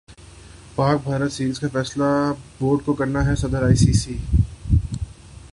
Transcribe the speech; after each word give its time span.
پاک 0.75 0.97
بھارت 1.03 1.31
سیریز 1.31 1.59
کا 1.59 1.67
فیصلہ 1.73 2.09
بورڈ 2.59 2.79
زکو 2.81 2.93
کرنا 2.99 3.19
ہےصدر 3.27 3.61
ائی 3.63 3.75
سی 3.83 3.93
سی 4.01 4.17